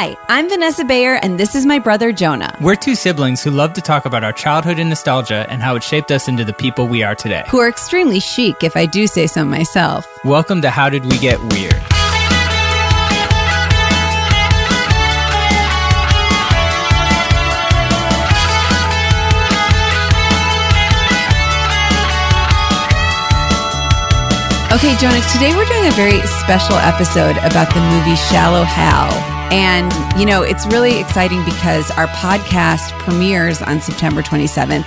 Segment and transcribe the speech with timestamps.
[0.00, 3.72] Hi, I'm Vanessa Bayer, and this is my brother Jonah, We're two siblings who love
[3.72, 6.86] to talk about our childhood and nostalgia and how it shaped us into the people
[6.86, 7.42] we are today.
[7.48, 10.06] who are extremely chic, if I do say so myself.
[10.24, 11.97] Welcome to How Did We Get Weird?
[24.78, 29.10] Okay, Jonah, today we're doing a very special episode about the movie Shallow Hal.
[29.52, 34.86] And, you know, it's really exciting because our podcast premieres on September 27th.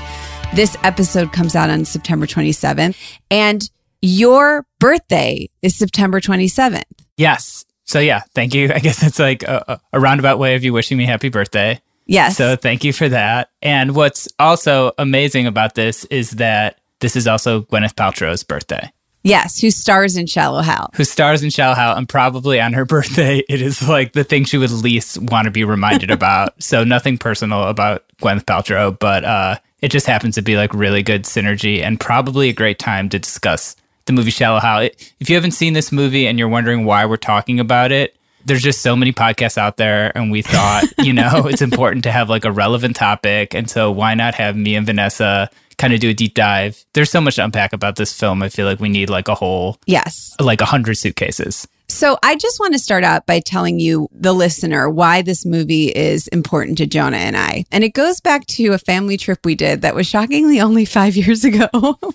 [0.55, 2.95] This episode comes out on September 27th.
[3.29, 3.69] And
[4.01, 6.83] your birthday is September 27th.
[7.17, 7.65] Yes.
[7.83, 8.71] So, yeah, thank you.
[8.73, 11.81] I guess it's like a, a roundabout way of you wishing me happy birthday.
[12.05, 12.37] Yes.
[12.37, 13.49] So, thank you for that.
[13.61, 18.89] And what's also amazing about this is that this is also Gwyneth Paltrow's birthday.
[19.23, 20.91] Yes, who stars in Shallow Hal.
[20.95, 24.45] who stars in Shallow Hal, and probably on her birthday, it is like the thing
[24.45, 26.61] she would least want to be reminded about.
[26.61, 31.03] so nothing personal about Gwyneth Paltrow, but uh, it just happens to be like really
[31.03, 34.89] good synergy and probably a great time to discuss the movie Shallow Hal.
[35.19, 38.15] If you haven't seen this movie and you're wondering why we're talking about it,
[38.45, 42.11] there's just so many podcasts out there, and we thought, you know, it's important to
[42.11, 45.49] have like a relevant topic, and so why not have me and Vanessa
[45.81, 46.85] kind of do a deep dive?
[46.93, 48.41] There's so much to unpack about this film.
[48.43, 50.35] I feel like we need like a whole Yes.
[50.39, 51.67] like a hundred suitcases.
[51.89, 55.87] So I just want to start out by telling you, the listener, why this movie
[55.87, 57.65] is important to Jonah and I.
[57.69, 61.15] And it goes back to a family trip we did that was shockingly only five
[61.21, 61.67] years ago.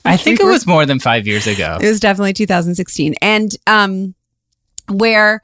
[0.03, 1.77] I think We it were- was more than five years ago.
[1.79, 3.17] It was definitely 2016.
[3.21, 4.15] And um,
[4.89, 5.43] where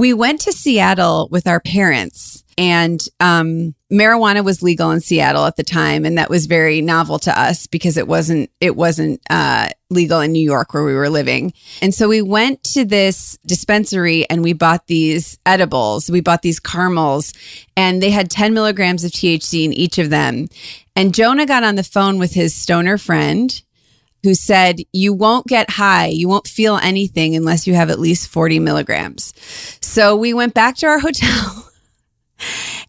[0.00, 5.56] we went to Seattle with our parents, and um, marijuana was legal in Seattle at
[5.56, 9.68] the time, and that was very novel to us because it wasn't it wasn't uh,
[9.90, 11.52] legal in New York where we were living.
[11.82, 16.10] And so we went to this dispensary and we bought these edibles.
[16.10, 17.34] We bought these caramels,
[17.76, 20.48] and they had 10 milligrams of THC in each of them.
[20.96, 23.62] And Jonah got on the phone with his stoner friend
[24.22, 28.28] who said, You won't get high, you won't feel anything unless you have at least
[28.28, 29.32] 40 milligrams.
[29.80, 31.70] So we went back to our hotel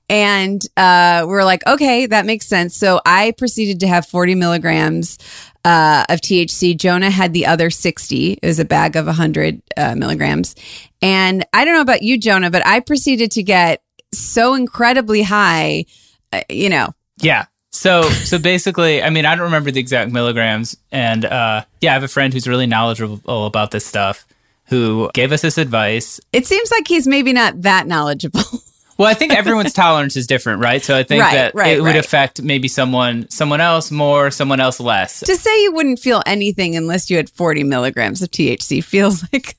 [0.10, 2.76] and uh, we are like, Okay, that makes sense.
[2.76, 5.18] So I proceeded to have 40 milligrams.
[5.64, 6.76] Uh, of THC.
[6.76, 8.32] Jonah had the other 60.
[8.34, 10.56] It was a bag of 100 uh, milligrams.
[11.04, 15.86] And I don't know about you, Jonah, but I proceeded to get so incredibly high,
[16.34, 17.46] uh, you know, Yeah.
[17.72, 21.94] So so basically, I mean, I don't remember the exact milligrams, and uh, yeah, I
[21.94, 24.26] have a friend who's really knowledgeable about this stuff,
[24.66, 26.20] who gave us this advice.
[26.34, 28.42] it seems like he's maybe not that knowledgeable.
[28.98, 30.84] Well, I think everyone's tolerance is different, right?
[30.84, 31.96] So I think Right, that right, it would right.
[31.96, 35.22] affect maybe someone someone else more, someone else less.
[35.22, 39.58] To say you wouldn't feel anything unless you had 40 milligrams of THC feels like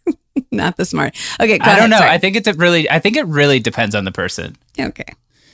[0.53, 1.17] not the smart.
[1.41, 1.97] Okay, I don't ahead, know.
[1.99, 2.11] sorry.
[2.11, 4.55] I think it's a really I think it really depends on the person.
[4.79, 5.07] okay.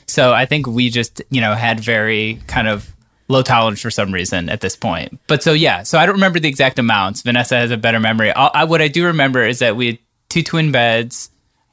[0.09, 2.95] So I think we just, you know, had very kind of
[3.29, 5.21] low tolerance for some reason at this point.
[5.27, 7.23] But so yeah, so I don't remember the exact amounts.
[7.23, 8.33] Vanessa has a better memory.
[8.33, 9.99] I, I, what I do remember is that we had
[10.31, 11.31] two twin beds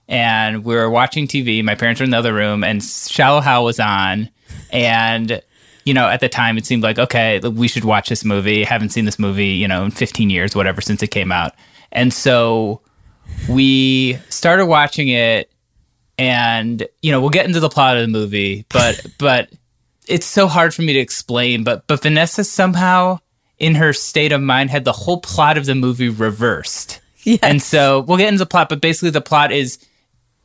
[0.08, 1.64] and we were watching TV.
[1.64, 4.30] My parents were in the other room and Shallow Hal was on.
[4.70, 5.42] And,
[5.86, 8.66] you know, at the time it seemed like, okay, we should watch this movie.
[8.66, 11.54] Haven't seen this movie, you know, in 15 years, whatever, since it came out.
[11.92, 12.81] And so
[13.48, 15.50] we started watching it
[16.18, 19.50] and you know we'll get into the plot of the movie but but
[20.08, 23.20] it's so hard for me to explain but but vanessa somehow
[23.60, 27.40] in her state of mind had the whole plot of the movie reversed Yes.
[27.42, 29.80] and so we'll get into the plot but basically the plot is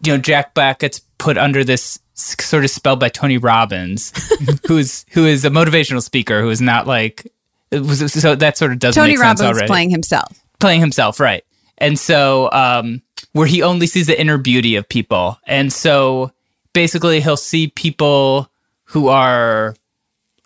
[0.03, 4.13] you know jack black gets put under this sort of spell by tony robbins
[4.67, 7.31] who's who is a motivational speaker who is not like
[7.71, 10.41] it was, so that sort of doesn't Tony make sense Robbins already playing himself.
[10.59, 11.45] playing himself, right?
[11.81, 16.33] And so, um, where he only sees the inner beauty of people, and so
[16.73, 18.51] basically he'll see people
[18.85, 19.75] who are,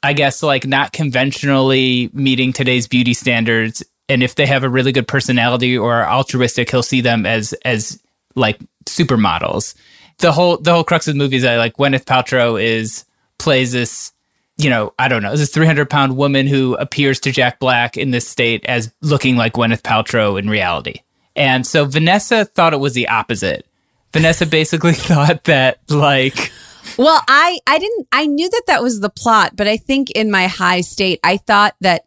[0.02, 4.92] I guess, like not conventionally meeting today's beauty standards, and if they have a really
[4.92, 8.00] good personality or are altruistic, he'll see them as as
[8.34, 9.74] like supermodels.
[10.18, 13.04] The whole the whole crux of the movie is that like Gwyneth Paltrow is
[13.38, 14.12] plays this
[14.56, 18.12] you know, I don't know, this 300 pound woman who appears to Jack Black in
[18.12, 21.00] this state as looking like Gwyneth Paltrow in reality.
[21.36, 23.66] And so Vanessa thought it was the opposite.
[24.12, 26.52] Vanessa basically thought that, like,
[26.96, 30.30] Well, I I didn't I knew that that was the plot, but I think in
[30.30, 32.04] my high state I thought that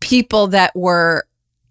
[0.00, 1.26] people that were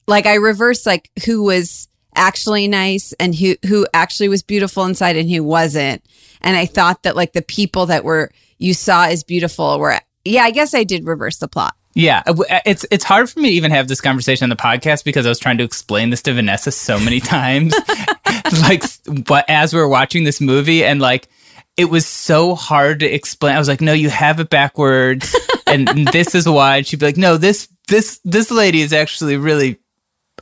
[0.08, 5.16] like I reversed like who was actually nice and who who actually was beautiful inside
[5.16, 6.04] and who wasn't.
[6.42, 10.44] And I thought that like the people that were you saw as beautiful were yeah,
[10.44, 11.76] I guess I did reverse the plot.
[11.98, 14.56] Yeah, uh, uh, it's it's hard for me to even have this conversation on the
[14.56, 17.74] podcast because I was trying to explain this to Vanessa so many times,
[18.62, 18.84] like,
[19.26, 21.28] but as we are watching this movie and like.
[21.76, 23.56] It was so hard to explain.
[23.56, 25.36] I was like, "No, you have it backwards,
[25.68, 29.38] and this is why." And she'd be like, "No, this this this lady is actually
[29.38, 29.78] really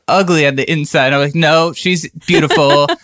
[0.07, 1.13] ugly on the inside.
[1.13, 2.87] I'm like, no, she's beautiful.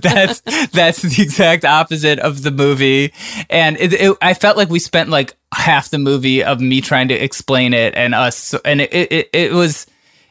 [0.00, 0.40] that's
[0.70, 3.12] that's the exact opposite of the movie.
[3.50, 7.08] And it, it, I felt like we spent like half the movie of me trying
[7.08, 9.86] to explain it and us, and it, it it was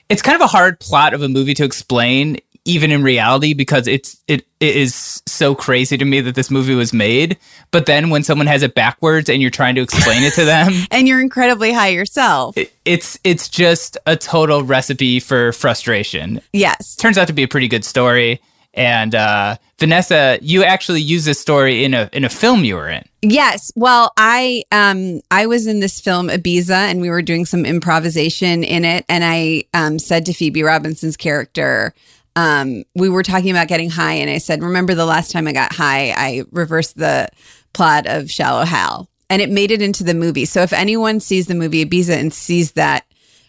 [0.09, 3.87] it's kind of a hard plot of a movie to explain even in reality because
[3.87, 7.37] it's it, it is so crazy to me that this movie was made
[7.71, 10.73] but then when someone has it backwards and you're trying to explain it to them
[10.91, 12.57] And you're incredibly high yourself.
[12.57, 16.41] it- it's it's just a total recipe for frustration.
[16.53, 16.95] yes.
[16.95, 18.39] Turns out to be a pretty good story.
[18.75, 22.89] And uh, Vanessa, you actually use this story in a in a film you were
[22.89, 23.03] in.
[23.21, 23.71] Yes.
[23.75, 28.63] Well, I um I was in this film Ibiza and we were doing some improvisation
[28.63, 31.93] in it and I um said to Phoebe Robinson's character
[32.35, 35.53] um we were talking about getting high and I said remember the last time I
[35.53, 37.29] got high I reversed the
[37.73, 40.45] plot of Shallow Hal and it made it into the movie.
[40.45, 43.05] So if anyone sees the movie Ibiza and sees that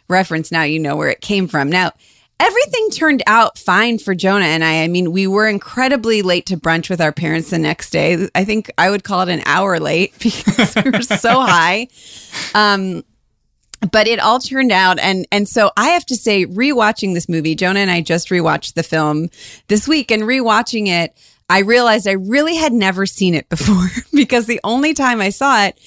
[0.09, 1.69] reference now you know where it came from.
[1.69, 1.93] Now
[2.39, 4.83] everything turned out fine for Jonah and I.
[4.83, 8.29] I mean, we were incredibly late to brunch with our parents the next day.
[8.35, 11.89] I think I would call it an hour late because we were so high.
[12.55, 13.05] Um,
[13.93, 17.55] but it all turned out and and so I have to say rewatching this movie
[17.55, 19.29] Jonah and I just rewatched the film
[19.69, 21.17] this week and rewatching it
[21.49, 25.65] I realized I really had never seen it before because the only time I saw
[25.65, 25.79] it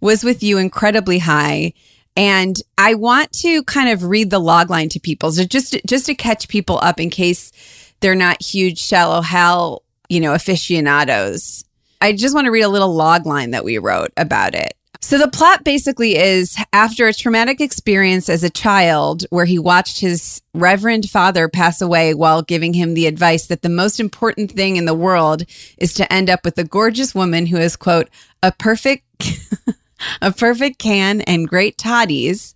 [0.00, 1.72] was with you incredibly high.
[2.16, 6.06] And I want to kind of read the log line to people so just just
[6.06, 7.52] to catch people up in case
[8.00, 11.64] they're not huge Shallow Hal you know aficionados.
[12.00, 15.16] I just want to read a little log line that we wrote about it so
[15.16, 20.42] the plot basically is after a traumatic experience as a child where he watched his
[20.54, 24.86] reverend father pass away while giving him the advice that the most important thing in
[24.86, 25.44] the world
[25.78, 28.08] is to end up with a gorgeous woman who is quote
[28.42, 29.04] a perfect
[30.22, 32.54] a perfect can and great toddies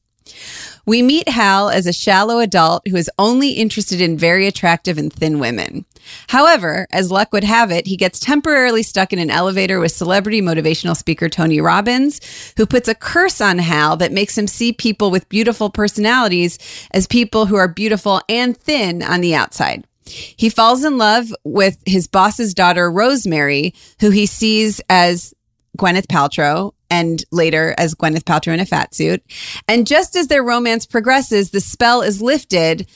[0.87, 5.13] we meet Hal as a shallow adult who is only interested in very attractive and
[5.13, 5.85] thin women.
[6.29, 10.43] However, as luck would have it, he gets temporarily stuck in an elevator with celebrity
[10.43, 12.21] motivational speaker Tony Robbins,
[12.57, 16.59] who puts a curse on Hal that makes him see people with beautiful personalities
[16.91, 19.87] as people who are beautiful and thin on the outside.
[20.05, 25.33] He falls in love with his boss's daughter, Rosemary, who he sees as
[25.79, 29.23] Gwyneth Paltrow and later as Gwyneth Paltrow in a fat suit.
[29.67, 32.87] And just as their romance progresses, the spell is lifted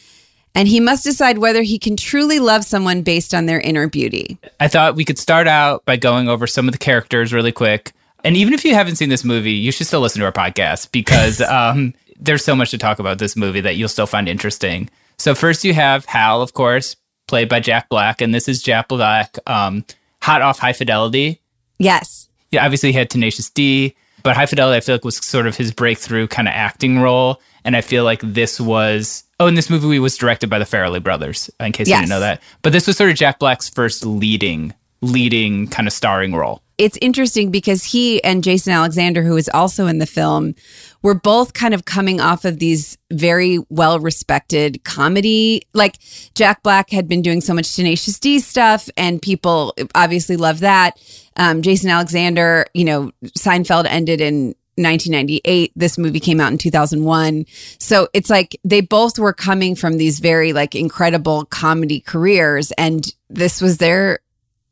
[0.55, 4.39] and he must decide whether he can truly love someone based on their inner beauty.
[4.61, 7.93] I thought we could start out by going over some of the characters really quick.
[8.23, 10.93] And even if you haven't seen this movie, you should still listen to our podcast
[10.93, 14.91] because um, there's so much to talk about this movie that you'll still find interesting.
[15.17, 16.97] So first you have Hal, of course,
[17.29, 19.87] played by Jack Black, and this is Jack Black, um,
[20.21, 21.41] hot off High Fidelity.
[21.79, 22.26] Yes.
[22.57, 25.57] Yeah, obviously he had Tenacious D, but High Fidelity I feel like was sort of
[25.57, 29.25] his breakthrough kind of acting role, and I feel like this was.
[29.39, 31.51] Oh, and this movie was directed by the Farrelly brothers.
[31.61, 34.73] In case you didn't know that, but this was sort of Jack Black's first leading,
[35.03, 36.63] leading kind of starring role.
[36.79, 40.55] It's interesting because he and Jason Alexander, who is also in the film,
[41.03, 45.63] were both kind of coming off of these very well respected comedy.
[45.73, 45.97] Like
[46.35, 51.01] Jack Black had been doing so much Tenacious D stuff, and people obviously love that.
[51.37, 57.47] Um, Jason Alexander, you know, Seinfeld ended in 1998 this movie came out in 2001
[57.79, 63.15] so it's like they both were coming from these very like incredible comedy careers and
[63.31, 64.19] this was their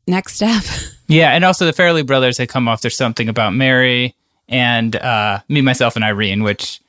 [0.07, 0.63] next step
[1.07, 4.15] Yeah, and also the Farrelly brothers had come off There's Something About Mary
[4.49, 6.79] and uh, Me, Myself, and Irene, which,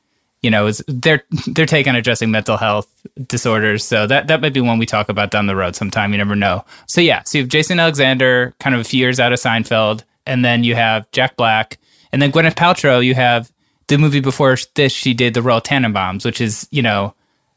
[0.42, 2.88] you know, is their their take on addressing mental health
[3.26, 3.84] disorders.
[3.84, 6.12] So that, that might be one we talk about down the road sometime.
[6.12, 6.64] You never know.
[6.86, 10.02] So yeah, so you have Jason Alexander, kind of a few years out of Seinfeld,
[10.24, 11.78] and then you have Jack Black,
[12.12, 13.50] and then Gwyneth Paltrow, you have
[13.88, 17.14] the movie before this, she did The Royal Tenenbaums, which is, you know,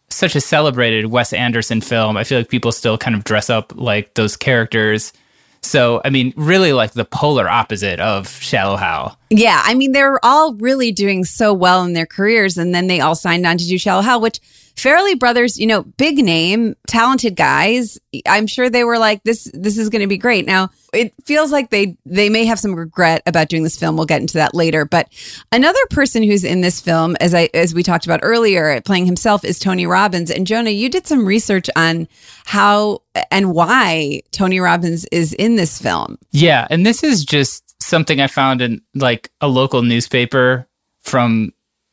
[0.09, 2.17] such a celebrated Wes Anderson film.
[2.17, 5.13] I feel like people still kind of dress up like those characters.
[5.61, 9.17] So, I mean, really like the polar opposite of Shallow Hal.
[9.29, 12.99] Yeah, I mean, they're all really doing so well in their careers, and then they
[12.99, 14.39] all signed on to do Shallow Hal, which
[14.79, 17.99] Farrelly Brothers, you know, big name, talented guys.
[18.25, 21.51] I'm sure they were like, "This, this is going to be great." Now, it feels
[21.51, 23.97] like they they may have some regret about doing this film.
[23.97, 24.85] We'll get into that later.
[24.85, 25.09] But
[25.51, 29.43] another person who's in this film, as I as we talked about earlier, playing himself
[29.43, 30.31] is Tony Robbins.
[30.31, 32.07] And Jonah, you did some research on
[32.45, 36.17] how and why Tony Robbins is in this film.
[36.31, 40.67] Yeah, and this is just something I found in like a local newspaper
[41.01, 41.51] from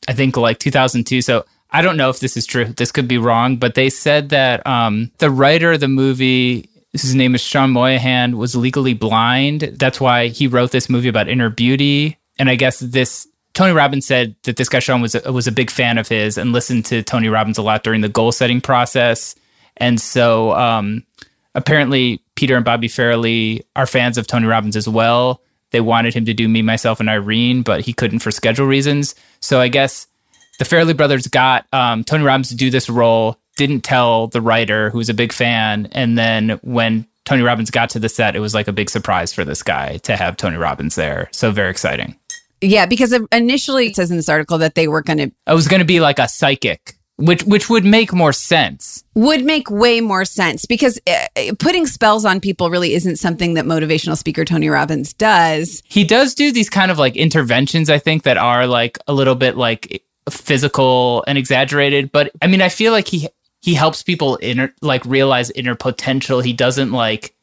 [0.08, 1.22] I think like 2002.
[1.22, 1.44] So
[1.76, 2.64] I don't know if this is true.
[2.64, 7.14] This could be wrong, but they said that um, the writer of the movie, his
[7.14, 9.60] name is Sean Moynihan, was legally blind.
[9.60, 12.16] That's why he wrote this movie about inner beauty.
[12.38, 15.52] And I guess this Tony Robbins said that this guy Sean was a, was a
[15.52, 18.62] big fan of his and listened to Tony Robbins a lot during the goal setting
[18.62, 19.34] process.
[19.76, 21.04] And so um,
[21.54, 25.42] apparently Peter and Bobby Farrelly are fans of Tony Robbins as well.
[25.72, 29.14] They wanted him to do Me, Myself, and Irene, but he couldn't for schedule reasons.
[29.40, 30.06] So I guess
[30.58, 34.90] the Farrelly brothers got um, Tony Robbins to do this role, didn't tell the writer,
[34.90, 35.88] who was a big fan.
[35.92, 39.32] And then when Tony Robbins got to the set, it was like a big surprise
[39.32, 41.28] for this guy to have Tony Robbins there.
[41.32, 42.16] So very exciting.
[42.60, 45.68] Yeah, because initially it says in this article that they were going to It was
[45.68, 49.04] going to be like a psychic, which which would make more sense.
[49.14, 53.66] would make way more sense because uh, putting spells on people really isn't something that
[53.66, 55.82] motivational speaker Tony Robbins does.
[55.84, 59.34] He does do these kind of like interventions, I think, that are like a little
[59.34, 62.12] bit like physical and exaggerated.
[62.12, 63.28] But I mean, I feel like he
[63.62, 66.40] he helps people inner like realize inner potential.
[66.40, 67.34] He doesn't like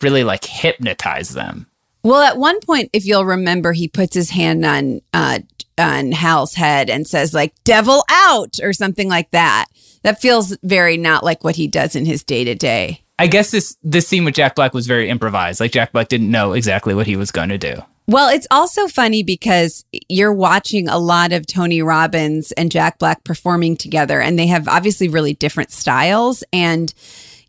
[0.00, 1.66] really like hypnotize them.
[2.02, 5.40] Well, at one point, if you'll remember, he puts his hand on uh,
[5.76, 9.66] on Hal's head and says like "devil out" or something like that.
[10.02, 13.02] That feels very not like what he does in his day to day.
[13.18, 15.60] I guess this this scene with Jack Black was very improvised.
[15.60, 17.82] Like Jack Black didn't know exactly what he was going to do.
[18.06, 23.22] Well, it's also funny because you're watching a lot of Tony Robbins and Jack Black
[23.22, 26.42] performing together, and they have obviously really different styles.
[26.52, 26.92] And,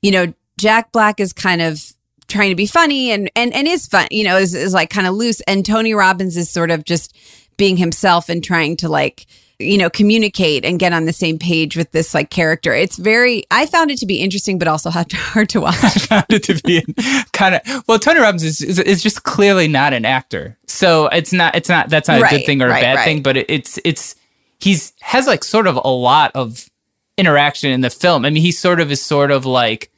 [0.02, 1.94] you know, Jack Black is kind of
[2.28, 5.08] trying to be funny and and, and is fun, you know, is, is like kind
[5.08, 5.42] of loose.
[5.42, 7.16] And Tony Robbins is sort of just
[7.58, 9.26] being himself and trying to like,
[9.62, 12.74] you know, communicate and get on the same page with this like character.
[12.74, 15.76] It's very I found it to be interesting, but also hard to, hard to watch.
[15.84, 16.84] I found it to be
[17.34, 18.00] kind of well.
[18.00, 21.90] Tony Robbins is, is is just clearly not an actor, so it's not it's not
[21.90, 23.06] that's not a good thing or a right, bad right.
[23.06, 23.22] thing.
[23.22, 24.16] But it, it's it's
[24.60, 26.70] he's has like sort of a lot of
[27.18, 28.26] interaction in the film.
[28.26, 29.92] I mean, he sort of is sort of like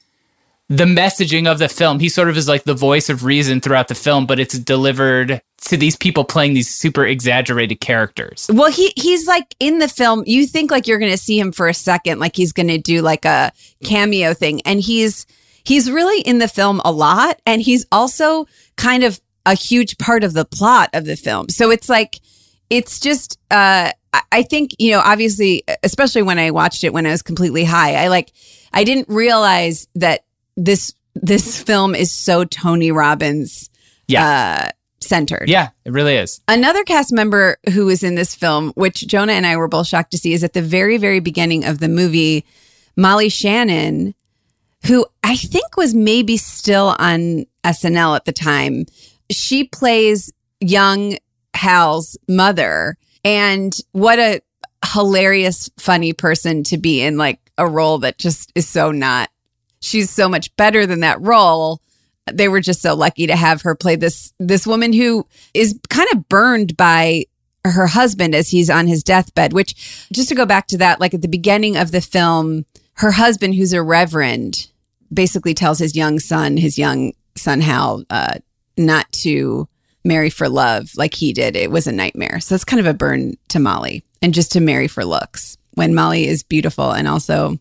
[0.70, 2.00] the messaging of the film.
[2.00, 5.41] He sort of is like the voice of reason throughout the film, but it's delivered
[5.65, 8.50] to these people playing these super exaggerated characters.
[8.53, 10.24] Well, he he's like in the film.
[10.25, 12.77] You think like you're going to see him for a second, like he's going to
[12.77, 13.51] do like a
[13.84, 15.25] cameo thing, and he's
[15.63, 20.24] he's really in the film a lot, and he's also kind of a huge part
[20.24, 21.50] of the plot of the film.
[21.50, 22.20] So it's like
[22.70, 23.91] it's just uh
[24.32, 27.96] I- think you know obviously, especially when I watched it when I was completely high,
[27.96, 28.32] I like
[28.74, 33.70] I didn't realize that this this film is so Tony Robbins
[34.08, 34.67] Yeah.
[34.67, 34.70] uh
[35.05, 35.48] centered.
[35.48, 36.41] Yeah, it really is.
[36.48, 40.12] Another cast member who is in this film, which Jonah and I were both shocked
[40.12, 42.45] to see, is at the very, very beginning of the movie.
[42.95, 44.13] Molly Shannon,
[44.86, 48.86] who I think was maybe still on SNL at the time.
[49.31, 51.17] She plays young
[51.53, 52.98] Hal's mother.
[53.24, 54.41] And what a
[54.86, 59.29] hilarious, funny person to be in like a role that just is so not.
[59.79, 61.81] She's so much better than that role.
[62.31, 66.07] They were just so lucky to have her play this this woman who is kind
[66.13, 67.25] of burned by
[67.65, 71.13] her husband as he's on his deathbed, which just to go back to that, like
[71.13, 72.65] at the beginning of the film,
[72.95, 74.67] her husband, who's a reverend,
[75.13, 78.35] basically tells his young son, his young son Hal, uh,
[78.77, 79.67] not to
[80.03, 81.55] marry for love like he did.
[81.55, 82.39] It was a nightmare.
[82.39, 85.95] So it's kind of a burn to Molly and just to marry for looks when
[85.95, 87.57] Molly is beautiful and also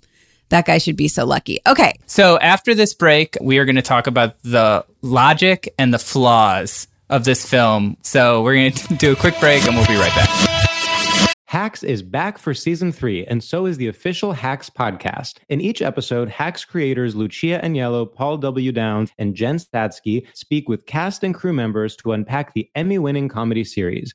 [0.53, 1.59] that guy should be so lucky.
[1.67, 1.95] Okay.
[2.07, 6.87] So after this break, we are going to talk about the logic and the flaws
[7.09, 7.97] of this film.
[8.03, 11.29] So we're going to do a quick break and we'll be right back.
[11.47, 15.35] Hacks is back for season three, and so is the official Hacks podcast.
[15.51, 18.73] In each episode, Hacks creators Lucia Aniello, Paul W.
[18.73, 23.29] Downs, and Jen Statsky speak with cast and crew members to unpack the Emmy winning
[23.29, 24.15] comedy series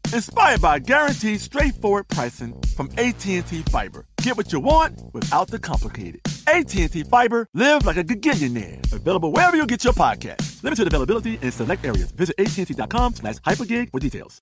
[0.13, 4.05] inspired by guaranteed straightforward pricing from AT&T Fiber.
[4.21, 6.21] Get what you want without the complicated.
[6.47, 8.91] AT&T Fiber, live like a gigillionaire.
[8.93, 10.63] Available wherever you get your podcast.
[10.63, 12.11] Limited availability in select areas.
[12.11, 14.41] Visit AT&T.com slash hypergig for details.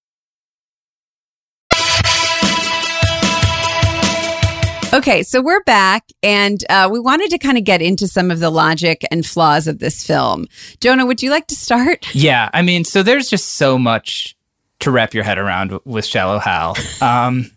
[4.91, 8.39] Okay, so we're back, and uh, we wanted to kind of get into some of
[8.39, 10.47] the logic and flaws of this film.
[10.81, 12.07] Jonah, would you like to start?
[12.15, 14.35] Yeah, I mean, so there's just so much
[14.79, 16.77] to wrap your head around with Shallow Hal.
[17.01, 17.51] Um,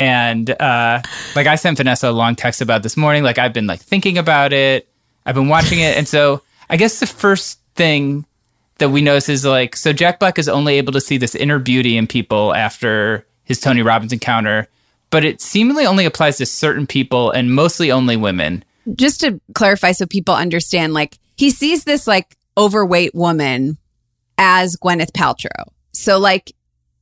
[0.00, 1.02] and uh,
[1.34, 3.22] like I sent Vanessa a long text about this morning.
[3.22, 4.88] Like I've been like thinking about it.
[5.26, 8.24] I've been watching it, and so I guess the first thing
[8.78, 11.58] that we notice is like so Jack Black is only able to see this inner
[11.58, 14.68] beauty in people after his Tony Robbins encounter,
[15.10, 18.64] but it seemingly only applies to certain people and mostly only women.
[18.94, 23.78] Just to clarify, so people understand, like he sees this like overweight woman
[24.38, 25.68] as Gwyneth Paltrow.
[25.98, 26.52] So like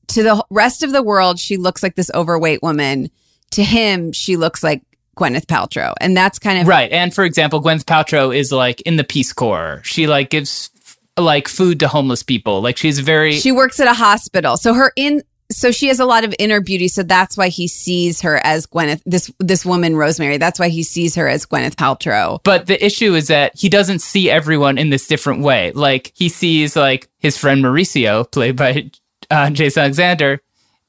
[0.09, 3.11] to the rest of the world, she looks like this overweight woman.
[3.52, 4.82] To him, she looks like
[5.16, 5.94] Gwyneth Paltrow.
[6.00, 6.90] And that's kind of right.
[6.90, 9.80] And for example, Gwyneth Paltrow is like in the Peace Corps.
[9.85, 10.70] She like gives
[11.18, 12.62] like food to homeless people.
[12.62, 14.56] Like she's very She works at a hospital.
[14.56, 16.88] So her in so she has a lot of inner beauty.
[16.88, 20.38] So that's why he sees her as Gwyneth this this woman Rosemary.
[20.38, 22.40] That's why he sees her as Gwyneth Paltrow.
[22.42, 25.72] But the issue is that he doesn't see everyone in this different way.
[25.72, 28.90] Like he sees like his friend Mauricio, played by
[29.30, 30.40] uh, Jason Alexander,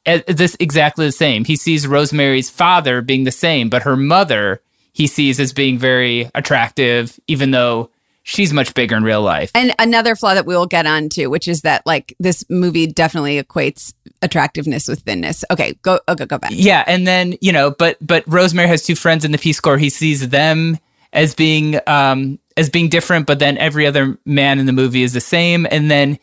[0.05, 1.45] this exactly the same.
[1.45, 4.61] He sees Rosemary's father being the same, but her mother
[4.93, 7.91] he sees as being very attractive, even though
[8.27, 9.51] she's much bigger in real life.
[9.55, 13.41] And another flaw that we will get onto, which is that like this movie definitely
[13.41, 15.45] equates attractiveness with thinness.
[15.49, 16.51] Okay, go okay, go back.
[16.53, 19.77] Yeah, and then you know, but but Rosemary has two friends in the Peace Corps.
[19.77, 20.77] He sees them
[21.13, 25.13] as being um as being different, but then every other man in the movie is
[25.13, 25.65] the same.
[25.71, 26.19] And then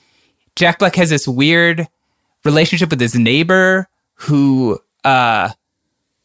[0.57, 1.89] Jack Black has this weird
[2.45, 5.51] relationship with his neighbor who uh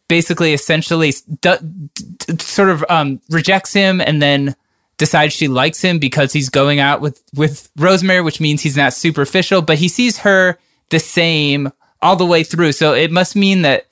[0.10, 1.56] basically essentially d-
[1.94, 4.56] d- sort of um rejects him and then
[5.00, 8.94] decides she likes him because he's going out with with Rosemary, which means he's not
[8.94, 10.60] superficial, but he sees her
[10.92, 11.72] the same
[12.04, 12.74] all the way through.
[12.74, 13.88] So it must mean that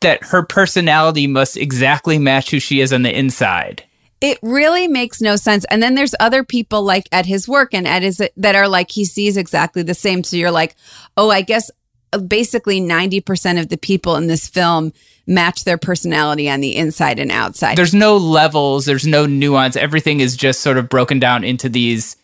[0.00, 3.84] that her personality must exactly match who she is on the inside.
[4.20, 5.66] It really makes no sense.
[5.70, 8.90] And then there's other people like at his work and at his that are like
[8.90, 10.24] he sees exactly the same.
[10.24, 10.76] So you're like,
[11.16, 11.70] oh, I guess
[12.18, 14.92] basically 90% of the people in this film
[15.26, 17.76] match their personality on the inside and outside.
[17.76, 19.76] There's no levels, there's no nuance.
[19.76, 22.16] Everything is just sort of broken down into these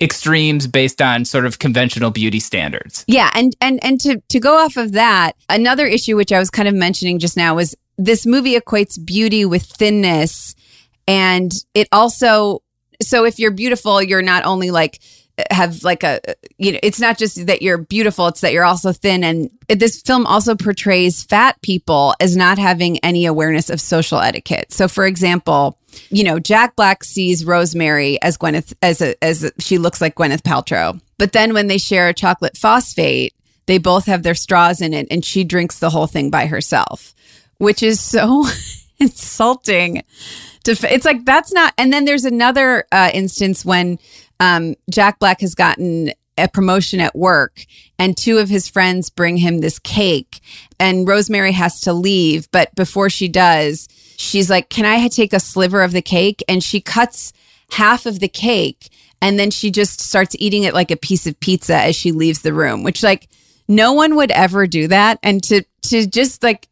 [0.00, 3.04] extremes based on sort of conventional beauty standards.
[3.06, 6.50] Yeah, and and and to to go off of that, another issue which I was
[6.50, 10.54] kind of mentioning just now was this movie equates beauty with thinness
[11.08, 12.62] and it also
[13.02, 15.00] so if you're beautiful, you're not only like
[15.50, 16.20] have like a
[16.58, 19.22] you know it's not just that you're beautiful it's that you're also thin.
[19.22, 24.72] And this film also portrays fat people as not having any awareness of social etiquette.
[24.72, 25.78] So for example
[26.10, 30.14] you know jack black sees rosemary as gwyneth as a, as a, she looks like
[30.14, 31.00] gwyneth paltrow.
[31.18, 33.34] But then when they share a chocolate phosphate
[33.66, 37.14] they both have their straws in it and she drinks the whole thing by herself
[37.58, 38.46] which is so
[38.98, 40.02] insulting
[40.64, 43.98] to it's like that's not and then there's another uh, instance when
[44.40, 47.64] um, Jack Black has gotten a promotion at work
[47.98, 50.40] and two of his friends bring him this cake
[50.78, 55.40] and Rosemary has to leave but before she does she's like can I take a
[55.40, 56.44] sliver of the cake?
[56.46, 57.32] And she cuts
[57.70, 58.90] half of the cake
[59.22, 62.42] and then she just starts eating it like a piece of pizza as she leaves
[62.42, 63.30] the room which like
[63.68, 65.18] no one would ever do that.
[65.22, 66.68] And to to just like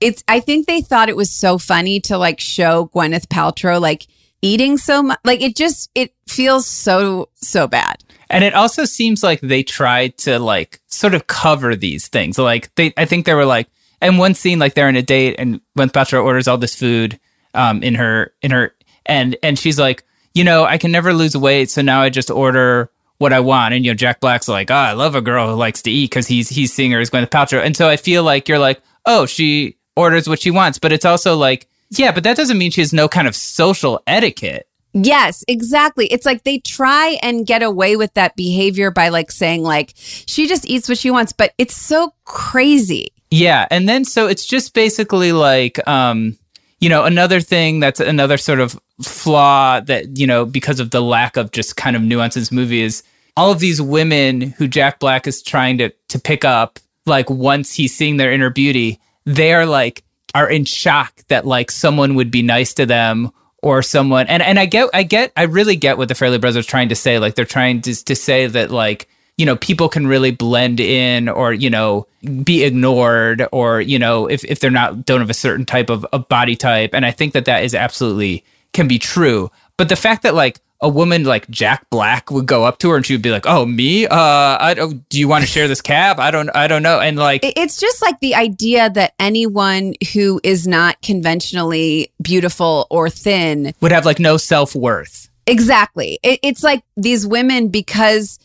[0.00, 4.06] it's I think they thought it was so funny to like show Gwyneth Paltrow like
[4.46, 7.96] eating so much like it just it feels so so bad.
[8.30, 12.38] And it also seems like they tried to like sort of cover these things.
[12.38, 13.68] Like they i think they were like
[14.00, 17.18] and one scene like they're in a date and when Paltrow orders all this food
[17.54, 20.04] um in her in her and and she's like
[20.34, 23.74] you know i can never lose weight so now i just order what i want.
[23.74, 26.10] And you know jack black's like oh i love a girl who likes to eat
[26.10, 27.62] because he's he's seeing her as gwyneth paltrow.
[27.62, 31.04] And so i feel like you're like oh she orders what she wants but it's
[31.06, 34.68] also like yeah, but that doesn't mean she has no kind of social etiquette.
[34.92, 36.06] Yes, exactly.
[36.06, 40.48] It's like they try and get away with that behavior by like saying like she
[40.48, 43.08] just eats what she wants, but it's so crazy.
[43.30, 46.38] Yeah, and then so it's just basically like um
[46.80, 51.00] you know, another thing that's another sort of flaw that, you know, because of the
[51.00, 53.02] lack of just kind of nuance in this movie is
[53.36, 57.74] all of these women who Jack Black is trying to to pick up like once
[57.74, 60.02] he's seeing their inner beauty, they are like
[60.36, 64.58] are in shock that like someone would be nice to them or someone and and
[64.58, 67.18] I get I get I really get what the Farrelly brothers are trying to say.
[67.18, 71.30] Like they're trying to to say that like you know people can really blend in
[71.30, 72.06] or you know
[72.44, 76.04] be ignored or you know if if they're not don't have a certain type of,
[76.12, 76.90] of body type.
[76.92, 78.44] And I think that that is absolutely
[78.74, 79.50] can be true.
[79.78, 82.96] But the fact that like a woman like Jack Black would go up to her
[82.96, 84.06] and she would be like, "Oh, me?
[84.06, 84.16] Uh,
[84.60, 85.08] I don't.
[85.08, 86.20] Do you want to share this cab?
[86.20, 86.50] I don't.
[86.54, 91.00] I don't know." And like, it's just like the idea that anyone who is not
[91.02, 95.28] conventionally beautiful or thin would have like no self worth.
[95.46, 96.18] Exactly.
[96.22, 98.38] It, it's like these women because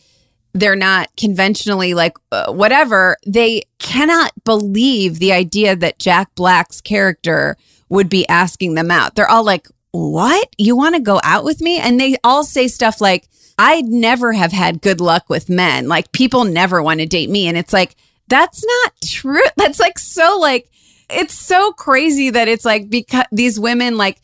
[0.54, 3.16] they're not conventionally like uh, whatever.
[3.26, 7.56] They cannot believe the idea that Jack Black's character
[7.88, 9.14] would be asking them out.
[9.14, 10.48] They're all like, what?
[10.58, 11.78] You want to go out with me?
[11.78, 13.28] And they all say stuff like,
[13.58, 15.86] I'd never have had good luck with men.
[15.86, 17.46] Like people never want to date me.
[17.46, 17.94] And it's like,
[18.28, 19.42] that's not true.
[19.56, 20.70] That's like so like,
[21.10, 24.18] it's so crazy that it's like because these women like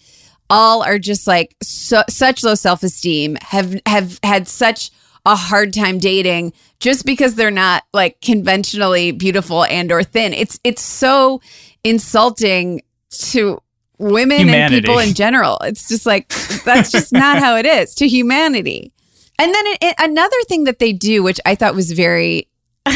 [0.48, 4.90] all are just like so, such low self-esteem have have had such
[5.26, 10.32] a hard time dating just because they're not like conventionally beautiful and or thin.
[10.32, 11.42] It's it's so
[11.84, 13.60] insulting to
[13.98, 14.76] women humanity.
[14.76, 15.58] and people in general.
[15.62, 16.28] It's just like
[16.64, 18.92] that's just not how it is to humanity.
[19.38, 22.48] And then it, it, another thing that they do, which I thought was very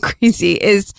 [0.00, 0.92] crazy, is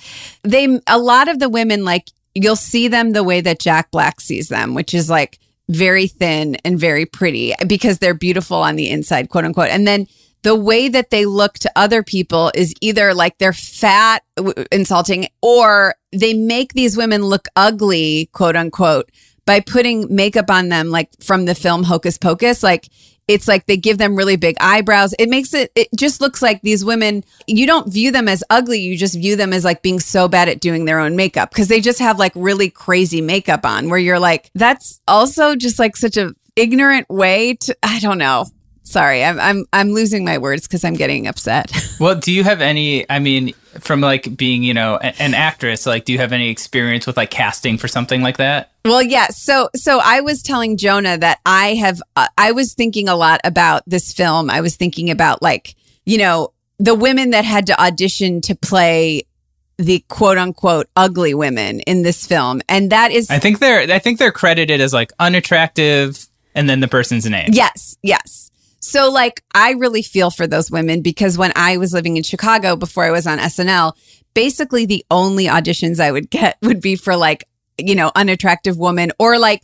[0.43, 4.21] they a lot of the women like you'll see them the way that Jack Black
[4.21, 8.89] sees them, which is like very thin and very pretty because they're beautiful on the
[8.89, 9.69] inside, quote unquote.
[9.69, 10.07] And then
[10.41, 15.27] the way that they look to other people is either like they're fat, w- insulting,
[15.41, 19.11] or they make these women look ugly, quote unquote,
[19.49, 22.61] by putting makeup on them, like from the film Hocus Pocus.
[22.61, 22.87] Like
[23.27, 25.15] it's like they give them really big eyebrows.
[25.17, 28.79] It makes it, it just looks like these women, you don't view them as ugly.
[28.79, 31.67] You just view them as like being so bad at doing their own makeup because
[31.67, 35.97] they just have like really crazy makeup on where you're like, that's also just like
[35.97, 38.45] such a ignorant way to, I don't know.
[38.83, 41.71] Sorry, I'm I'm I'm losing my words because I'm getting upset.
[41.99, 43.07] well, do you have any?
[43.09, 46.49] I mean, from like being, you know, a- an actress, like, do you have any
[46.49, 48.71] experience with like casting for something like that?
[48.85, 49.27] Well, yeah.
[49.29, 53.41] So, so I was telling Jonah that I have, uh, I was thinking a lot
[53.43, 54.49] about this film.
[54.49, 59.23] I was thinking about like, you know, the women that had to audition to play
[59.77, 62.61] the quote unquote ugly women in this film.
[62.67, 66.79] And that is, I think they're, I think they're credited as like unattractive and then
[66.79, 67.49] the person's name.
[67.53, 68.48] yes, yes.
[68.79, 72.75] So, like, I really feel for those women because when I was living in Chicago
[72.75, 73.93] before I was on SNL,
[74.33, 77.45] basically the only auditions I would get would be for like,
[77.77, 79.63] you know, unattractive woman or like,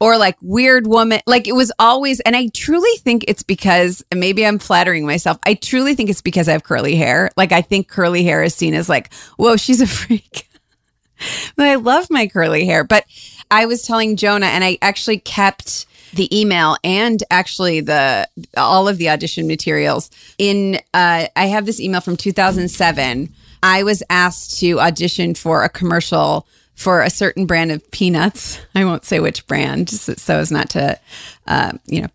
[0.00, 1.20] or like weird woman.
[1.26, 5.38] Like it was always, and I truly think it's because, maybe I'm flattering myself.
[5.44, 7.30] I truly think it's because I have curly hair.
[7.36, 10.48] Like I think curly hair is seen as like, whoa, she's a freak.
[11.56, 12.84] but I love my curly hair.
[12.84, 13.04] But
[13.50, 18.98] I was telling Jonah, and I actually kept the email and actually the all of
[18.98, 20.10] the audition materials.
[20.38, 25.68] In uh, i have this email from 2007 i was asked to audition for a
[25.68, 28.60] commercial for a certain brand of peanuts.
[28.76, 30.98] I won't say which brand just so as not to
[31.48, 32.08] uh, you know.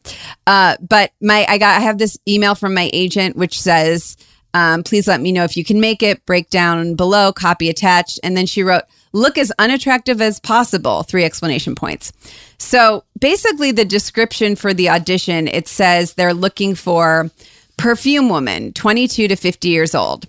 [0.47, 4.17] Uh, but my i got i have this email from my agent which says
[4.53, 6.25] um, please let me know if you can make it.
[6.25, 8.19] Break down below copy attached.
[8.23, 11.03] And then she wrote look as unattractive as possible.
[11.03, 12.13] Three explanation points.
[12.57, 17.29] So basically the description for the audition it says they're looking for
[17.77, 20.27] perfume woman 22 to 50 years old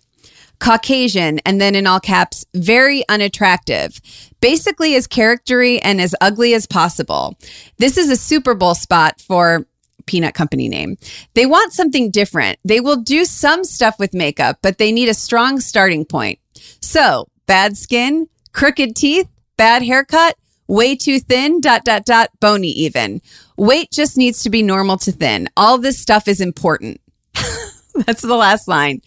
[0.58, 4.00] caucasian and then in all caps very unattractive
[4.40, 7.34] basically as charactery and as ugly as possible.
[7.78, 9.66] This is a super bowl spot for
[10.06, 10.96] peanut company name.
[11.34, 12.58] They want something different.
[12.64, 16.38] They will do some stuff with makeup, but they need a strong starting point.
[16.80, 20.36] So, bad skin, crooked teeth, bad haircut,
[20.66, 23.20] way too thin, dot, dot, dot, bony even.
[23.56, 25.48] Weight just needs to be normal to thin.
[25.56, 27.00] All this stuff is important.
[28.06, 29.02] That's the last line.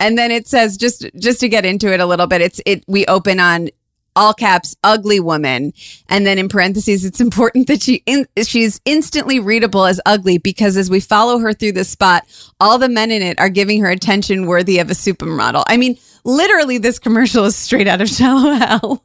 [0.00, 2.84] And then it says just just to get into it a little bit, it's it
[2.88, 3.68] we open on
[4.14, 5.72] all caps ugly woman.
[6.08, 10.76] And then in parentheses it's important that she in, she's instantly readable as ugly because
[10.76, 12.24] as we follow her through the spot
[12.60, 15.64] all the men in it are giving her attention worthy of a supermodel.
[15.66, 19.02] I mean literally this commercial is straight out of Shallow Hal.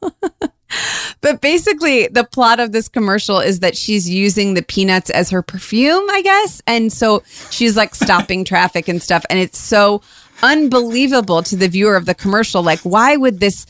[1.20, 5.42] But basically the plot of this commercial is that she's using the peanuts as her
[5.42, 6.62] perfume i guess.
[6.66, 9.24] And so she's like stopping traffic and stuff.
[9.30, 10.02] And it's so
[10.42, 12.62] unbelievable to the viewer of the commercial.
[12.62, 13.66] Like why would this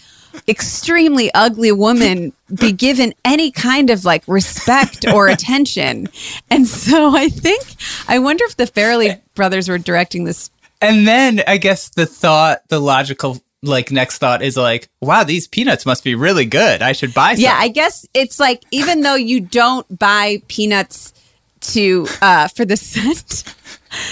[0.47, 6.09] extremely ugly woman be given any kind of like respect or attention.
[6.51, 7.65] And so I think,
[8.09, 10.51] I wonder if the Farrelly brothers were directing this.
[10.81, 15.49] And then I guess the thought, the logical like next thought is like, wow, these
[15.49, 16.83] peanuts must be really good.
[16.83, 17.43] I should buy some.
[17.43, 21.13] Yeah, I guess it's like even though you don't buy peanuts
[21.61, 23.43] to uh for the scent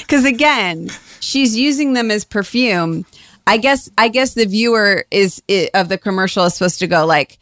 [0.08, 3.06] cuz again, she's using them as perfume.
[3.46, 5.42] I guess I guess the viewer is
[5.74, 7.38] of the commercial is supposed to go like,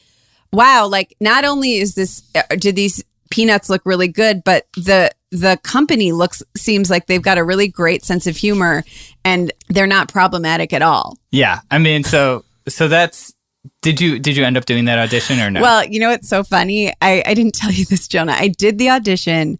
[0.53, 5.11] wow, like not only is this uh, do these peanuts look really good, but the
[5.31, 8.85] the company looks seems like they've got a really great sense of humor
[9.25, 11.19] and they're not problematic at all.
[11.33, 11.61] Yeah.
[11.71, 13.35] I mean, so so that's
[13.83, 15.61] did you did you end up doing that audition or no?
[15.61, 16.93] Well, you know what's so funny?
[17.03, 18.37] I, I didn't tell you this, Jonah.
[18.39, 19.59] I did the audition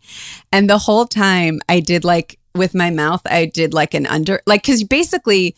[0.53, 4.41] and the whole time I did like with my mouth, I did like an under
[4.47, 5.57] like because basically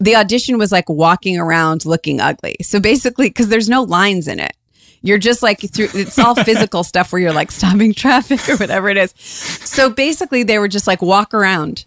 [0.00, 2.56] the audition was like walking around looking ugly.
[2.62, 4.56] So basically, because there's no lines in it.
[5.02, 8.88] You're just like through it's all physical stuff where you're like stopping traffic or whatever
[8.88, 9.14] it is.
[9.16, 11.84] So basically they were just like walk around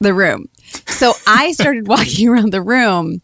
[0.00, 0.48] the room.
[0.86, 3.22] So I started walking around the room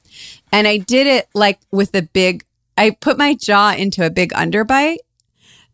[0.50, 2.44] and I did it like with a big
[2.76, 4.98] I put my jaw into a big underbite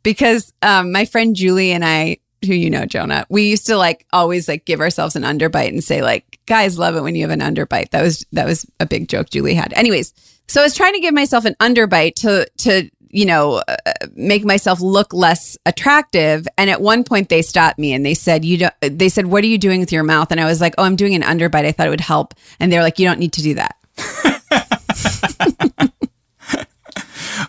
[0.03, 4.07] because um, my friend Julie and I who you know, Jonah, we used to like
[4.13, 7.31] always like give ourselves an underbite and say like, guys love it when you have
[7.31, 7.91] an underbite.
[7.91, 9.73] That was that was a big joke Julie had.
[9.75, 10.13] Anyways,
[10.49, 13.75] so I was trying to give myself an underbite to to you know uh,
[14.15, 16.49] make myself look less attractive.
[16.57, 18.75] And at one point they stopped me and they said, you don't.
[18.81, 20.33] They said, what are you doing with your mouth?
[20.33, 21.65] And I was like, oh, I'm doing an underbite.
[21.65, 22.35] I thought it would help.
[22.59, 23.77] And they're like, you don't need to do that.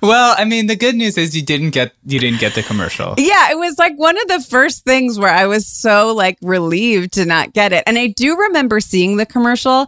[0.01, 3.15] well, I mean, the good news is you didn't get you didn't get the commercial.
[3.17, 7.13] Yeah, it was like one of the first things where I was so like relieved
[7.13, 7.83] to not get it.
[7.87, 9.87] And I do remember seeing the commercial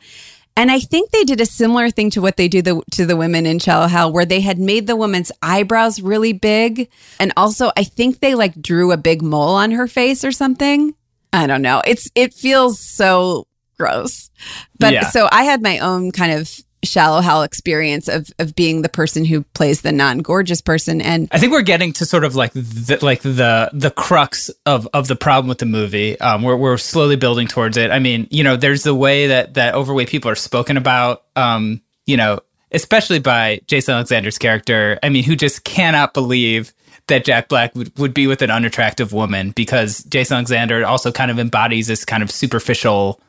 [0.57, 3.15] And I think they did a similar thing to what they do the, to the
[3.15, 6.89] women in Shallow Hal, where they had made the woman's eyebrows really big.
[7.19, 10.93] And also, I think they like drew a big mole on her face or something.
[11.31, 11.81] I don't know.
[11.87, 13.47] It's, it feels so
[13.77, 14.29] gross.
[14.77, 15.09] But Yeah.
[15.09, 16.49] so I had my own kind of
[16.83, 21.01] Shallow Hal experience of, of being the person who plays the non gorgeous person.
[21.01, 24.87] And I think we're getting to sort of like the, like the the crux of
[24.93, 26.19] of the problem with the movie.
[26.19, 27.91] Um, we're we're slowly building towards it.
[27.91, 31.23] I mean, you know, there's the way that that overweight people are spoken about.
[31.35, 32.39] Um, you know,
[32.71, 34.97] especially by Jason Alexander's character.
[35.03, 36.73] I mean, who just cannot believe
[37.07, 41.29] that Jack Black would, would be with an unattractive woman because Jason Alexander also kind
[41.29, 43.19] of embodies this kind of superficial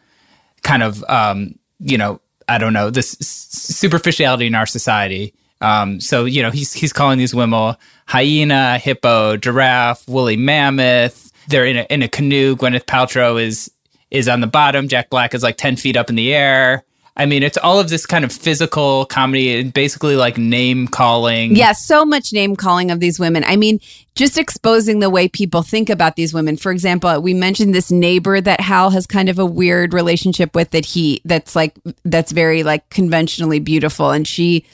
[0.63, 5.35] kind of um, you know I don't know this superficiality in our society.
[5.61, 7.77] Um, so you know he's he's calling these women
[8.07, 11.33] hyena, hippo, giraffe, woolly mammoth.
[11.49, 12.57] They're in a in a canoe.
[12.57, 13.71] Gwyneth Paltrow is
[14.11, 14.89] is on the bottom.
[14.89, 16.85] Jack Black is like ten feet up in the air.
[17.15, 21.55] I mean, it's all of this kind of physical comedy and basically like name calling.
[21.55, 23.45] yeah, so much name calling of these women.
[23.45, 23.81] I mean,
[24.15, 26.57] just exposing the way people think about these women.
[26.57, 30.71] For example, we mentioned this neighbor that Hal has kind of a weird relationship with
[30.71, 34.65] that he that's like that's very like conventionally beautiful and she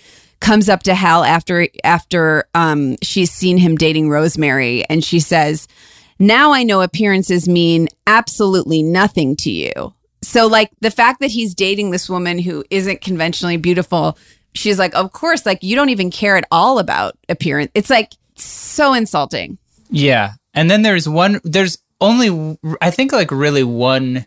[0.41, 5.67] comes up to Hal after after um she's seen him dating Rosemary and she says,
[6.21, 9.93] "Now I know appearances mean absolutely nothing to you."
[10.29, 14.19] So like the fact that he's dating this woman who isn't conventionally beautiful,
[14.55, 18.13] she's like, "Of course, like you don't even care at all about appearance." It's like
[18.37, 19.57] so insulting.
[19.89, 20.33] Yeah.
[20.53, 24.27] And then there's one, there's only, I think, like really one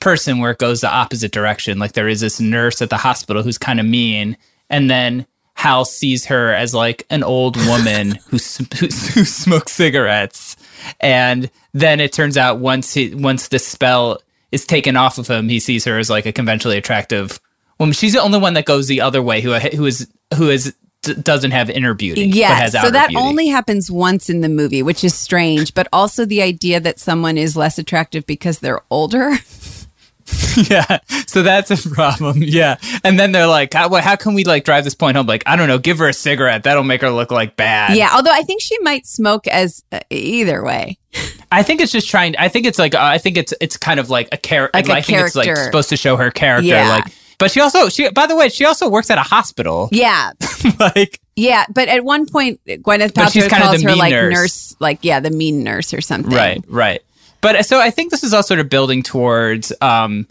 [0.00, 1.78] person where it goes the opposite direction.
[1.78, 4.38] Like there is this nurse at the hospital who's kind of mean.
[4.70, 8.38] And then Hal sees her as like an old woman who,
[8.78, 10.56] who, who smokes cigarettes.
[10.98, 14.22] And then it turns out once he, once the spell
[14.56, 17.40] is taken off of him, he sees her as like a conventionally attractive
[17.78, 17.92] woman.
[17.92, 21.14] She's the only one that goes the other way who, who is, who is, d-
[21.14, 22.28] doesn't have inner beauty.
[22.42, 23.22] has So that beauty.
[23.22, 27.38] only happens once in the movie, which is strange, but also the idea that someone
[27.38, 29.32] is less attractive because they're older.
[30.68, 34.42] yeah so that's a problem yeah and then they're like how, well, how can we
[34.42, 37.00] like drive this point home like i don't know give her a cigarette that'll make
[37.00, 40.98] her look like bad yeah, although I think she might smoke as uh, either way.
[41.52, 43.98] i think it's just trying i think it's like uh, i think it's it's kind
[44.00, 45.64] of like a character Like a i think it's like character.
[45.64, 46.88] supposed to show her character Yeah.
[46.88, 47.04] like
[47.38, 50.32] but she also she by the way she also works at a hospital Yeah.
[50.80, 54.32] like Yeah, but at one point Gwyneth Paltrow calls her like nurse.
[54.34, 54.76] nurse.
[54.80, 56.32] like yeah, the mean nurse or something.
[56.32, 57.02] Right, right.
[57.42, 60.26] But uh, so I think this is all sort of building towards um,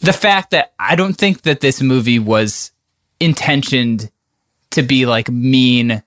[0.00, 2.70] the fact that I don't think that this movie was
[3.18, 4.10] intentioned
[4.72, 6.02] to be like mean.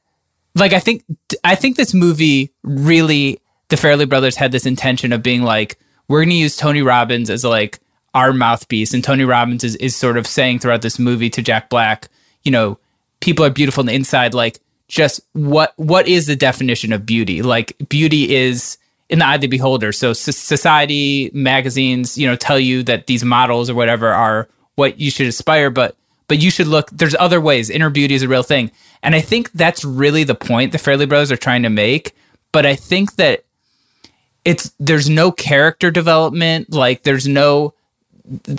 [0.55, 1.03] Like I think
[1.43, 6.19] I think this movie really the Farrelly brothers had this intention of being like we're
[6.19, 7.79] going to use Tony Robbins as like
[8.13, 11.69] our mouthpiece and Tony Robbins is is sort of saying throughout this movie to Jack
[11.69, 12.09] Black,
[12.43, 12.79] you know,
[13.19, 17.41] people are beautiful on the inside like just what what is the definition of beauty?
[17.41, 18.77] Like beauty is
[19.09, 19.91] in the eye of the beholder.
[19.91, 24.99] So so- society, magazines, you know, tell you that these models or whatever are what
[24.99, 25.95] you should aspire, but
[26.27, 26.89] but you should look.
[26.91, 27.69] There's other ways.
[27.69, 28.71] Inner beauty is a real thing,
[29.03, 32.15] and I think that's really the point the Farrelly Brothers are trying to make.
[32.51, 33.43] But I think that
[34.45, 36.71] it's there's no character development.
[36.71, 37.73] Like there's no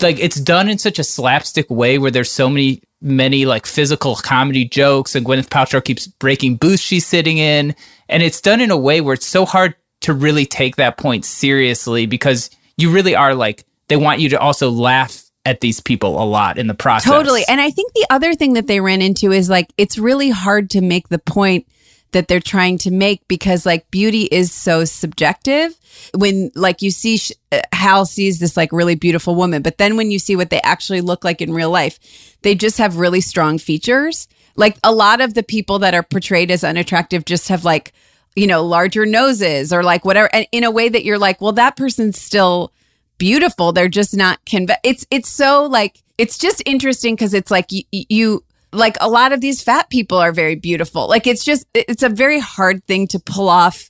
[0.02, 4.16] like it's done in such a slapstick way where there's so many many like physical
[4.16, 7.74] comedy jokes and Gwyneth Paltrow keeps breaking booths she's sitting in
[8.08, 11.24] and it's done in a way where it's so hard to really take that point
[11.24, 16.22] seriously because you really are like they want you to also laugh at these people
[16.22, 17.10] a lot in the process.
[17.10, 17.42] Totally.
[17.48, 20.70] And I think the other thing that they ran into is like it's really hard
[20.70, 21.66] to make the point
[22.12, 25.74] that they're trying to make because like beauty is so subjective.
[26.14, 27.20] When like you see
[27.52, 30.60] uh, Hal sees this like really beautiful woman, but then when you see what they
[30.62, 34.28] actually look like in real life, they just have really strong features.
[34.56, 37.92] Like a lot of the people that are portrayed as unattractive just have like
[38.36, 41.52] you know larger noses or like whatever and in a way that you're like well
[41.52, 42.72] that person's still
[43.18, 47.66] beautiful they're just not conve- it's it's so like it's just interesting because it's like
[47.72, 51.08] you, you like a lot of these fat people are very beautiful.
[51.08, 53.88] Like it's just it's a very hard thing to pull off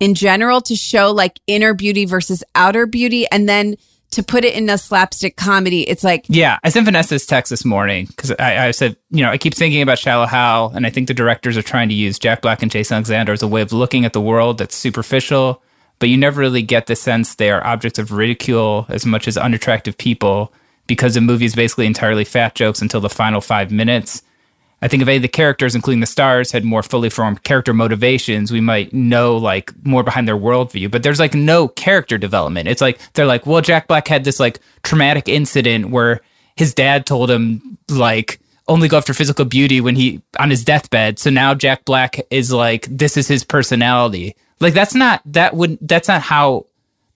[0.00, 3.26] in general to show like inner beauty versus outer beauty.
[3.30, 3.76] And then
[4.12, 7.64] to put it in a slapstick comedy it's like Yeah, I sent Vanessa's text this
[7.64, 10.90] morning because I, I said, you know, I keep thinking about Shallow Hal, and I
[10.90, 13.62] think the directors are trying to use Jack Black and Jason Alexander as a way
[13.62, 15.62] of looking at the world that's superficial,
[15.98, 19.36] but you never really get the sense they are objects of ridicule as much as
[19.36, 20.52] unattractive people
[20.86, 24.22] because the movie is basically entirely fat jokes until the final five minutes.
[24.82, 27.72] I think if any of the characters, including the stars, had more fully formed character
[27.72, 30.90] motivations, we might know like more behind their worldview.
[30.90, 32.68] But there's like no character development.
[32.68, 36.20] It's like they're like, well, Jack Black had this like traumatic incident where
[36.56, 41.18] his dad told him like only go after physical beauty when he on his deathbed.
[41.18, 44.36] So now Jack Black is like this is his personality.
[44.60, 46.66] Like that's not that would that's not how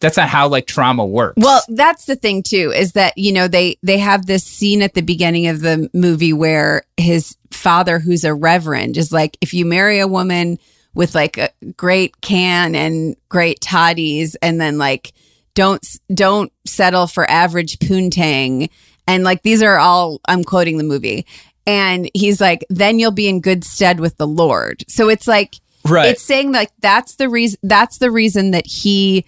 [0.01, 1.35] that's not how like trauma works.
[1.37, 4.95] Well, that's the thing too is that you know they they have this scene at
[4.95, 9.67] the beginning of the movie where his father who's a reverend is like if you
[9.67, 10.59] marry a woman
[10.95, 15.13] with like a great can and great toddies and then like
[15.55, 18.71] don't don't settle for average poontang
[19.07, 21.27] and like these are all I'm quoting the movie
[21.67, 24.85] and he's like then you'll be in good stead with the lord.
[24.89, 26.11] So it's like Right.
[26.11, 29.25] it's saying like that's the reason that's the reason that he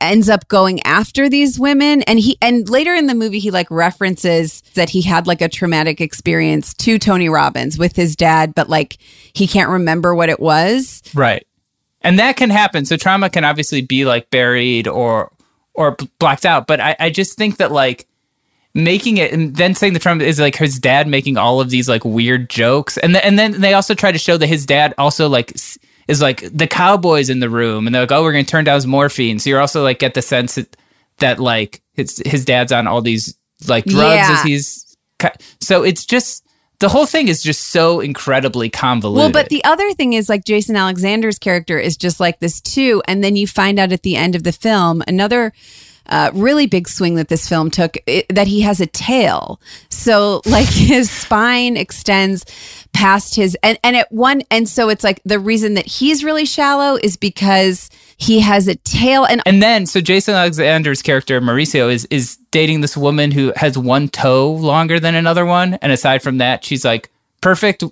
[0.00, 3.70] ends up going after these women and he and later in the movie he like
[3.70, 8.68] references that he had like a traumatic experience to Tony Robbins with his dad but
[8.68, 8.98] like
[9.32, 11.46] he can't remember what it was Right.
[12.04, 12.84] And that can happen.
[12.84, 15.30] So trauma can obviously be like buried or
[15.74, 16.66] or blacked out.
[16.66, 18.08] But I, I just think that like
[18.74, 21.88] making it and then saying the trauma is like his dad making all of these
[21.88, 22.98] like weird jokes.
[22.98, 25.78] And th- and then they also try to show that his dad also like s-
[26.08, 28.74] is like the cowboys in the room and they're like, oh, we're gonna turn down
[28.76, 29.38] his morphine.
[29.38, 30.76] So you're also like get the sense that,
[31.18, 33.36] that like his his dad's on all these
[33.68, 34.36] like drugs Yeah.
[34.38, 34.96] as he's
[35.60, 36.44] so it's just
[36.80, 39.22] the whole thing is just so incredibly convoluted.
[39.34, 43.00] Well, but the other thing is like Jason Alexander's character is just like this too.
[43.06, 45.52] And then you find out at the end of the film another
[46.06, 49.60] uh, really big swing that this film took it, that he has a tail.
[49.88, 52.44] So like his spine extends
[52.92, 56.44] past his and and at one and so it's like the reason that he's really
[56.44, 57.88] shallow is because
[58.22, 62.80] he has a tail and And then, so Jason Alexander's character Mauricio is is dating
[62.80, 66.84] this woman who has one toe longer than another one, and aside from that, she's
[66.84, 67.82] like perfect,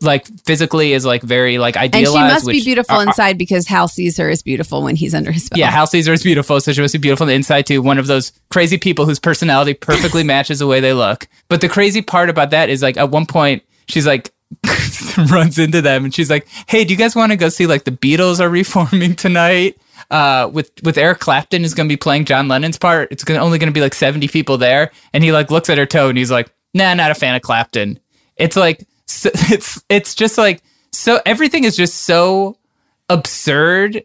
[0.00, 2.16] like physically is like very like idealized.
[2.16, 5.14] and she must be beautiful uh, inside because Hal sees her as beautiful when he's
[5.14, 5.58] under his spell.
[5.58, 7.82] yeah, Hal sees her as beautiful, so she must be beautiful on the inside too.
[7.82, 11.28] One of those crazy people whose personality perfectly matches the way they look.
[11.48, 14.32] But the crazy part about that is like at one point she's like
[15.30, 17.84] runs into them and she's like, "Hey, do you guys want to go see like
[17.84, 19.78] the Beatles are reforming tonight?"
[20.10, 23.10] Uh, with with Eric Clapton is going to be playing John Lennon's part.
[23.10, 25.78] It's gonna, only going to be like seventy people there, and he like looks at
[25.78, 27.98] her toe and he's like, "Nah, not a fan of Clapton."
[28.36, 32.56] It's like so, it's it's just like so everything is just so
[33.08, 34.04] absurdly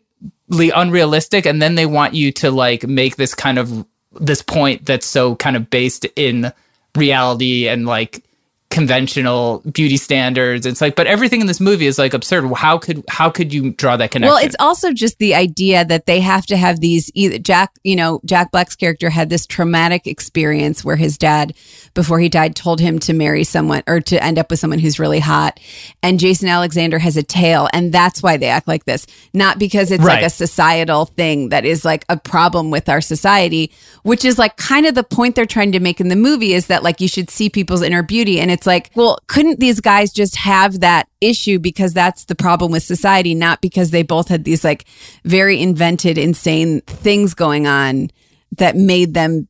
[0.50, 3.86] unrealistic and then they want you to like make this kind of
[4.20, 6.52] this point that's so kind of based in
[6.96, 8.24] reality and like
[8.72, 13.04] conventional beauty standards it's like but everything in this movie is like absurd how could
[13.10, 16.46] how could you draw that connection Well, it's also just the idea that they have
[16.48, 20.96] to have these either Jack, you know, Jack Black's character had this traumatic experience where
[20.96, 21.54] his dad,
[21.94, 25.00] before he died, told him to marry someone or to end up with someone who's
[25.00, 25.60] really hot.
[26.02, 29.06] And Jason Alexander has a tail, and that's why they act like this.
[29.34, 33.72] Not because it's like a societal thing that is like a problem with our society,
[34.04, 36.68] which is like kind of the point they're trying to make in the movie is
[36.68, 38.40] that like you should see people's inner beauty.
[38.40, 42.72] And it's like, well, couldn't these guys just have that issue because that's the problem
[42.72, 44.86] with society, not because they both had these like
[45.24, 48.10] very invented, insane things going on
[48.58, 49.48] that made them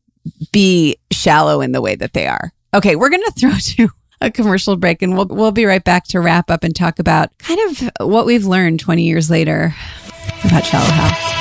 [0.51, 2.51] be shallow in the way that they are.
[2.74, 3.89] Okay, we're going to throw to
[4.22, 7.36] a commercial break and we'll we'll be right back to wrap up and talk about
[7.39, 9.74] kind of what we've learned 20 years later
[10.43, 11.41] about shallow Hal.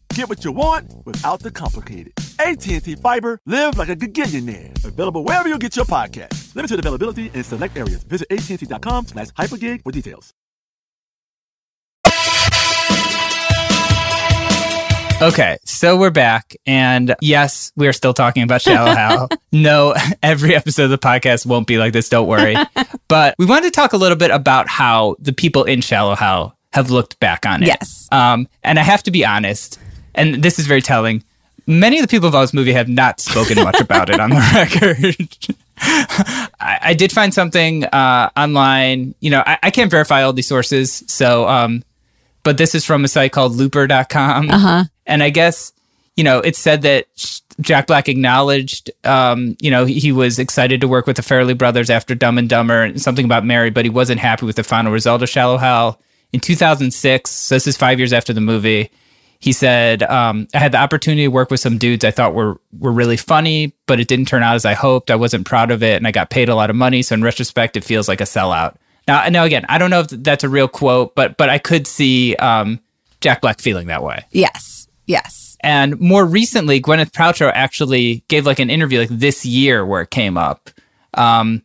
[0.13, 2.11] Get what you want without the complicated.
[2.37, 4.83] AT&T Fiber, live like a gigillionaire.
[4.83, 6.53] Available wherever you get your podcast.
[6.53, 8.03] Limited availability in select areas.
[8.03, 10.33] Visit AT&T.com slash hypergig for details.
[15.21, 19.29] Okay, so we're back, and yes, we are still talking about Shallow Hal.
[19.51, 19.93] no,
[20.23, 22.09] every episode of the podcast won't be like this.
[22.09, 22.55] Don't worry.
[23.07, 26.57] but we wanted to talk a little bit about how the people in Shallow Hal
[26.73, 27.67] have looked back on it.
[27.67, 28.09] Yes.
[28.11, 29.77] Um, and I have to be honest,
[30.15, 31.23] and this is very telling.
[31.67, 34.31] Many of the people involved in this movie have not spoken much about it on
[34.31, 35.57] the record.
[36.59, 39.15] I, I, did find something uh, online.
[39.19, 41.83] You know, I, I, can't verify all these sources, so um,
[42.43, 44.49] but this is from a site called Looper.com.
[44.49, 44.83] Uh-huh.
[45.05, 45.73] And I guess,
[46.15, 47.07] you know, it said that
[47.59, 51.57] Jack Black acknowledged, um, you know, he, he, was excited to work with the Farrelly
[51.57, 54.63] brothers after Dumb and Dumber and something about Mary, but he wasn't happy with the
[54.63, 55.99] final result of Shallow Hal.
[56.33, 58.89] In 2006, so this is five years after the movie,
[59.41, 62.61] he said, um, I had the opportunity to work with some dudes I thought were,
[62.77, 65.09] were really funny, but it didn't turn out as I hoped.
[65.09, 67.01] I wasn't proud of it, and I got paid a lot of money.
[67.01, 68.75] So in retrospect, it feels like a sellout.
[69.07, 71.87] Now, now again, I don't know if that's a real quote, but but I could
[71.87, 72.79] see um,
[73.19, 74.23] Jack Black feeling that way.
[74.29, 75.57] Yes, yes.
[75.61, 80.11] And more recently, Gwyneth Paltrow actually gave like an interview like this year where it
[80.11, 80.69] came up.
[81.15, 81.63] Um,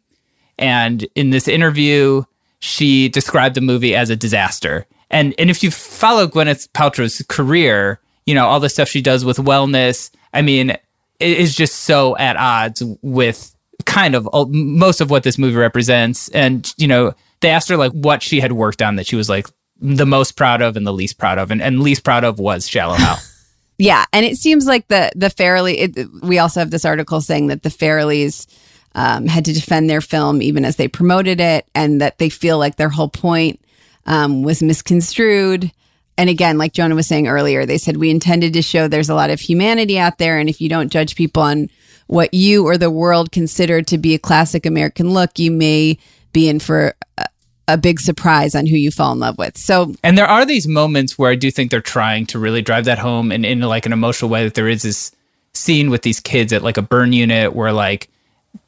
[0.59, 2.24] and in this interview,
[2.59, 4.87] she described the movie as a disaster.
[5.11, 9.24] And and if you follow Gwyneth Paltrow's career, you know all the stuff she does
[9.24, 10.11] with wellness.
[10.32, 10.80] I mean, it
[11.20, 13.54] is just so at odds with
[13.84, 16.28] kind of most of what this movie represents.
[16.30, 19.28] And you know, they asked her like what she had worked on that she was
[19.28, 19.46] like
[19.80, 22.68] the most proud of and the least proud of, and, and least proud of was
[22.68, 23.18] Shallow Hal.
[23.78, 25.96] yeah, and it seems like the the Farrelly.
[25.96, 28.46] It, we also have this article saying that the Farrellys
[28.94, 32.59] um, had to defend their film even as they promoted it, and that they feel
[32.59, 33.61] like their whole point
[34.07, 35.70] um, was misconstrued.
[36.18, 39.14] And again, like Jonah was saying earlier, they said we intended to show there's a
[39.14, 41.68] lot of humanity out there, and if you don't judge people on
[42.07, 45.98] what you or the world consider to be a classic American look, you may
[46.32, 47.26] be in for a,
[47.68, 49.59] a big surprise on who you fall in love with.
[49.59, 52.84] So, and there are these moments where I do think they're trying to really drive
[52.84, 55.11] that home and in like an emotional way that there is this
[55.52, 58.09] scene with these kids at like a burn unit where like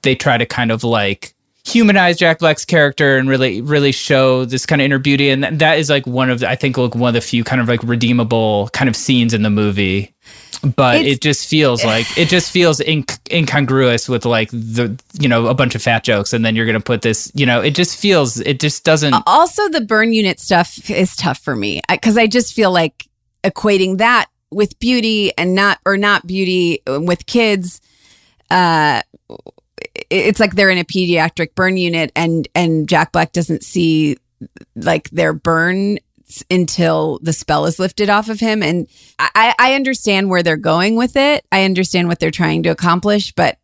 [0.02, 1.34] they try to kind of like
[1.68, 5.30] humanize Jack Black's character and really really show this kind of inner beauty.
[5.30, 7.60] And that is like one of the, I think like one of the few kind
[7.60, 10.14] of like redeemable kind of scenes in the movie.
[10.76, 15.28] But it's, it just feels like it just feels inc- incongruous with like the you
[15.28, 16.32] know a bunch of fat jokes.
[16.32, 19.68] And then you're gonna put this you know it just feels it just doesn't also
[19.68, 21.80] the burn unit stuff is tough for me.
[21.88, 23.08] Because I, I just feel like
[23.44, 27.80] equating that with beauty and not or not beauty with kids
[28.50, 29.02] uh
[30.10, 34.16] it's like they're in a pediatric burn unit and and jack black doesn't see
[34.76, 35.98] like their burn
[36.50, 38.62] until the spell is lifted off of him.
[38.62, 38.86] And
[39.18, 41.44] I, I understand where they're going with it.
[41.50, 43.58] I understand what they're trying to accomplish, but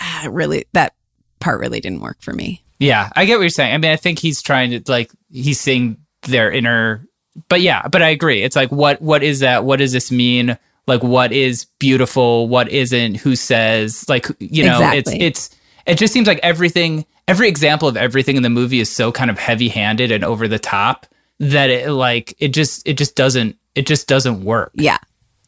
[0.00, 0.94] uh, really, that
[1.40, 2.64] part really didn't work for me.
[2.78, 3.74] Yeah, I get what you're saying.
[3.74, 7.06] I mean, I think he's trying to like he's seeing their inner,
[7.48, 8.42] but yeah, but I agree.
[8.42, 9.64] It's like what what is that?
[9.64, 10.58] What does this mean?
[10.88, 12.48] Like what is beautiful?
[12.48, 13.16] What isn't?
[13.18, 14.08] Who says?
[14.08, 15.20] Like you know, exactly.
[15.20, 15.50] it's it's
[15.86, 19.30] it just seems like everything every example of everything in the movie is so kind
[19.30, 21.06] of heavy-handed and over the top
[21.38, 24.70] that it like it just it just doesn't it just doesn't work.
[24.74, 24.98] Yeah.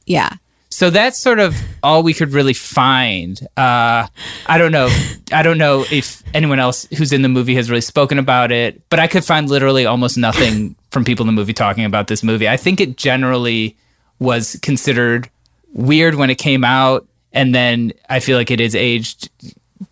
[0.07, 0.30] Yeah.
[0.70, 1.55] So that's sort of
[1.85, 3.41] all we could really find.
[3.57, 4.09] Uh,
[4.47, 4.89] I don't know.
[5.32, 8.82] I don't know if anyone else who's in the movie has really spoken about it,
[8.89, 12.24] but I could find literally almost nothing from people in the movie talking about this
[12.24, 12.49] movie.
[12.49, 13.76] I think it generally
[14.18, 15.30] was considered
[15.72, 19.30] weird when it came out, and then I feel like it has aged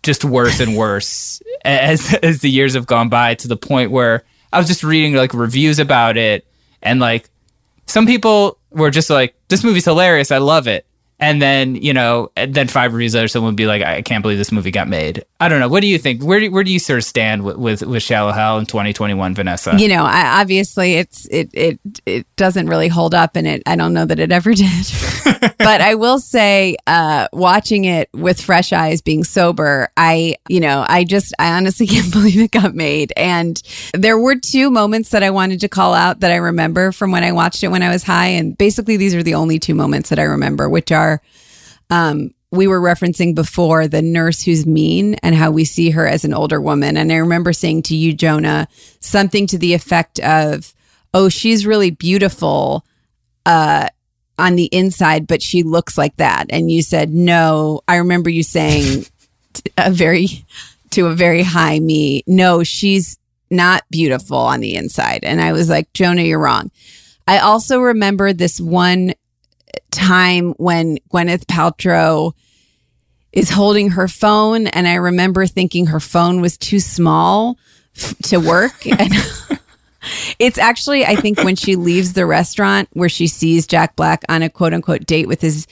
[0.01, 4.23] just worse and worse as as the years have gone by to the point where
[4.51, 6.45] I was just reading like reviews about it,
[6.81, 7.29] and like
[7.87, 10.85] some people were just like, "This movie's hilarious, I love it,"
[11.23, 14.21] and then you know, and then five reviews later, someone would be like, "I can't
[14.21, 15.69] believe this movie got made." I don't know.
[15.69, 16.21] What do you think?
[16.21, 19.33] Where do, where do you sort of stand with with, with Shallow Hal in 2021,
[19.33, 19.75] Vanessa?
[19.77, 23.77] You know, I, obviously it's it it it doesn't really hold up, and it I
[23.77, 24.85] don't know that it ever did.
[25.57, 30.85] but I will say, uh, watching it with fresh eyes, being sober, I you know
[30.87, 33.13] I just I honestly can't believe it got made.
[33.15, 33.61] And
[33.93, 37.23] there were two moments that I wanted to call out that I remember from when
[37.23, 40.09] I watched it when I was high, and basically these are the only two moments
[40.09, 41.12] that I remember, which are.
[41.89, 46.23] Um, we were referencing before the nurse who's mean and how we see her as
[46.23, 46.97] an older woman.
[46.97, 48.67] And I remember saying to you, Jonah,
[48.99, 50.71] something to the effect of,
[51.15, 52.85] oh, she's really beautiful
[53.47, 53.89] uh,
[54.37, 56.45] on the inside, but she looks like that.
[56.51, 57.81] And you said, no.
[57.87, 59.07] I remember you saying
[59.77, 60.45] a very,
[60.91, 63.17] to a very high me, no, she's
[63.49, 65.23] not beautiful on the inside.
[65.23, 66.69] And I was like, Jonah, you're wrong.
[67.27, 69.13] I also remember this one
[69.91, 72.33] time when Gwyneth Paltrow
[73.31, 77.57] is holding her phone and I remember thinking her phone was too small
[77.95, 79.13] f- to work and
[80.39, 84.43] it's actually I think when she leaves the restaurant where she sees Jack Black on
[84.43, 85.67] a quote unquote date with his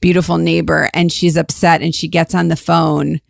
[0.00, 3.20] beautiful neighbor and she's upset and she gets on the phone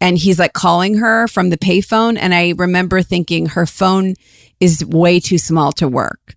[0.00, 4.14] and he's like calling her from the payphone and I remember thinking her phone
[4.60, 6.34] is way too small to work.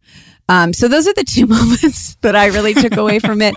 [0.48, 3.56] Um, so those are the two moments that I really took away from it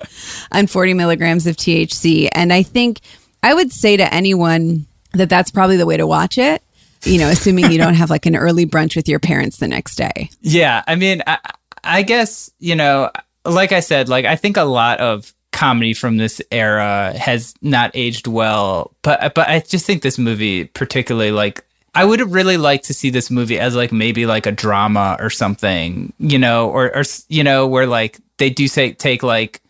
[0.53, 2.29] on 40 milligrams of THC.
[2.33, 3.01] And I think
[3.43, 6.63] I would say to anyone that that's probably the way to watch it.
[7.05, 9.95] You know, assuming you don't have like an early brunch with your parents the next
[9.95, 10.31] day.
[10.41, 11.39] Yeah, I mean, I,
[11.85, 13.13] I guess you know,
[13.45, 17.93] like I said, like I think a lot of comedy from this era has not
[17.95, 21.65] aged well, but but I just think this movie particularly like
[21.99, 25.17] I would have really liked to see this movie as like maybe like a drama
[25.19, 29.61] or something, you know, or or you know where like they do say take like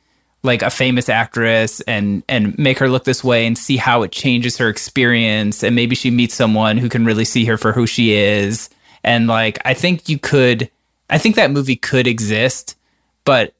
[0.42, 4.12] like a famous actress and and make her look this way and see how it
[4.12, 5.64] changes her experience.
[5.64, 8.68] And maybe she meets someone who can really see her for who she is.
[9.02, 10.70] And like I think you could
[11.08, 12.76] I think that movie could exist
[13.24, 13.54] but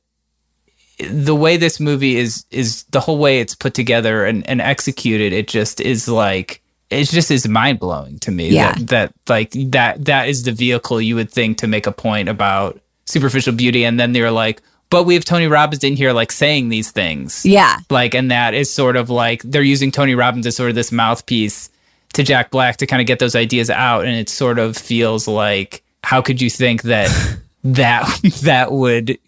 [1.09, 5.33] the way this movie is is the whole way it's put together and, and executed
[5.33, 6.61] it just is like
[6.91, 8.73] it just is mind blowing to me Yeah.
[8.73, 12.29] that, that like that that is the vehicle you would think to make a point
[12.29, 16.33] about superficial beauty and then they're like but we have Tony Robbins in here like
[16.33, 17.79] saying these things Yeah.
[17.91, 20.91] like and that is sort of like they're using Tony Robbins as sort of this
[20.93, 21.69] mouthpiece
[22.15, 25.29] to Jack Black to kind of get those ideas out and it sort of feels
[25.29, 27.11] like how could you think that
[27.65, 28.09] that
[28.43, 29.19] that would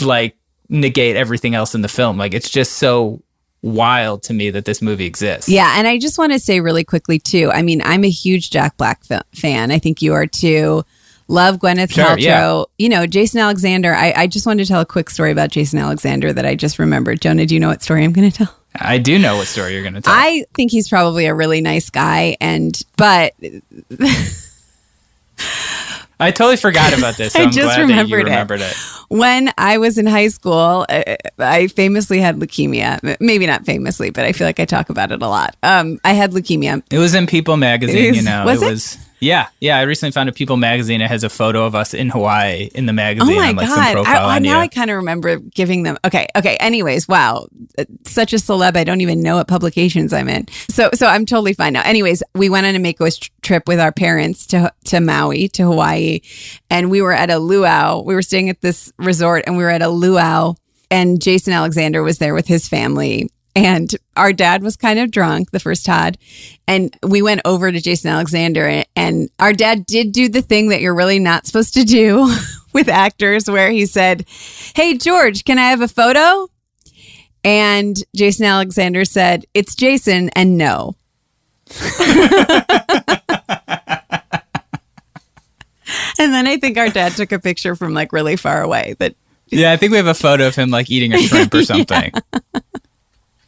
[0.00, 0.36] like
[0.68, 3.20] negate everything else in the film like it's just so
[3.64, 6.84] wild to me that this movie exists Yeah, and I just want to say really
[6.84, 7.50] quickly too.
[7.52, 9.70] I mean, I'm a huge Jack Black fa- fan.
[9.70, 10.84] I think you are too.
[11.28, 12.18] Love Gwyneth Sure, Paltrow.
[12.20, 12.64] yeah.
[12.78, 13.94] You know, Jason Alexander.
[13.94, 16.78] I, I just wanted to tell a quick story about Jason Alexander that I just
[16.78, 17.22] remembered.
[17.22, 18.54] Jonah, do you know what story I'm going to tell?
[18.76, 21.62] I do know what story you're going to tell I think he's probably a really
[21.62, 23.32] nice guy, and but
[26.20, 28.70] I totally forgot about this so I just you remembered it.
[28.70, 28.76] it.
[29.08, 33.16] when I was in high school, uh, I famously had leukemia.
[33.20, 35.56] Maybe not famously, but I feel like I talk about it a lot.
[35.62, 36.82] Um, I had leukemia.
[36.90, 38.44] It was in People magazine, It you know.
[38.44, 38.70] was it?
[38.70, 39.78] was Yeah, yeah.
[39.78, 41.00] I recently found a People magazine.
[41.00, 43.34] It has a photo of us in Hawaii in the oh magazine.
[43.34, 43.92] Oh my and, like, some god!
[43.94, 44.64] profile I, I- now you.
[44.64, 45.96] I kind of remember giving them.
[46.04, 46.56] Okay, okay.
[46.60, 47.46] Anyways, wow,
[48.04, 48.76] such a celeb.
[48.76, 50.46] I don't even know what publications I'm in.
[50.68, 51.82] So, so I'm totally fine now.
[51.84, 56.20] Anyways, we went on a wish trip with our parents to to Maui to Hawaii,
[56.68, 58.02] and we were at a luau.
[58.02, 60.54] We were staying at this resort, and we were at a luau,
[60.90, 63.30] and Jason Alexander was there with his family.
[63.56, 66.18] And our dad was kind of drunk, the first Todd.
[66.66, 70.68] And we went over to Jason Alexander, and, and our dad did do the thing
[70.68, 72.34] that you're really not supposed to do
[72.72, 74.26] with actors, where he said,
[74.74, 76.48] Hey, George, can I have a photo?
[77.44, 80.96] And Jason Alexander said, It's Jason, and no.
[86.18, 89.14] and then I think our dad took a picture from like really far away that
[89.48, 92.12] yeah, I think we have a photo of him like eating a shrimp or something.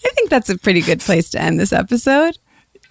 [0.06, 2.38] I think that's a pretty good place to end this episode.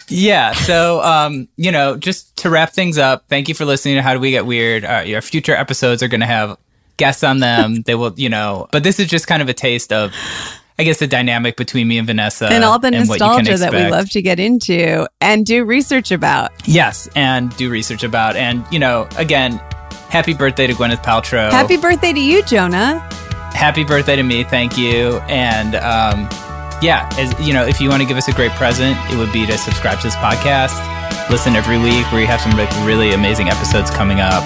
[0.08, 0.52] Yeah.
[0.52, 4.14] So, um, you know, just to wrap things up, thank you for listening to How
[4.14, 4.84] Do We Get Weird.
[4.84, 6.56] Uh, your future episodes are going to have
[6.96, 7.82] guests on them.
[7.86, 10.14] they will, you know, but this is just kind of a taste of,
[10.78, 13.88] I guess, the dynamic between me and Vanessa and all the can nostalgia that we
[13.88, 16.52] love to get into and do research about.
[16.68, 18.36] Yes, and do research about.
[18.36, 19.60] And, you know, again,
[20.08, 21.50] Happy birthday to Gwyneth Paltrow.
[21.50, 23.00] Happy birthday to you, Jonah.
[23.52, 24.44] Happy birthday to me.
[24.44, 25.18] Thank you.
[25.28, 26.28] And um,
[26.82, 29.32] yeah, as you know, if you want to give us a great present, it would
[29.32, 30.76] be to subscribe to this podcast.
[31.30, 32.10] Listen every week.
[32.12, 34.44] We have some like really amazing episodes coming up,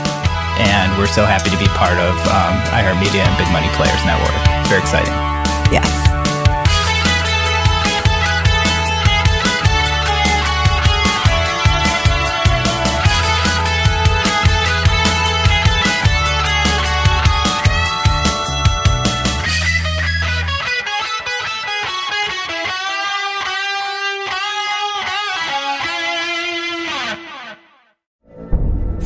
[0.59, 4.35] and we're so happy to be part of um, iHeartMedia and Big Money Players Network.
[4.68, 5.12] Very exciting.
[5.72, 6.10] Yes.